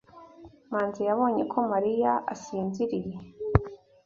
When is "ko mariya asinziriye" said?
1.51-3.15